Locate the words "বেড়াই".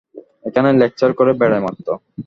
1.39-1.61